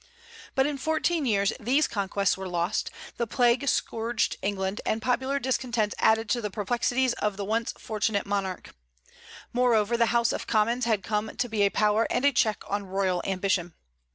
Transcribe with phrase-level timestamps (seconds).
[0.55, 5.93] But in fourteen years these conquests were lost; the plague scourged England, and popular discontents
[5.99, 8.73] added to the perplexities of the once fortunate monarch.
[9.53, 12.87] Moreover, the House of Commons had come to be a power and a check on
[12.87, 13.75] royal ambition.